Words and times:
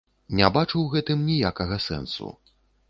Не 0.39 0.47
бачу 0.55 0.71
ў 0.81 0.87
гэтым 0.95 1.21
ніякага 1.29 1.79
сэнсу. 1.91 2.37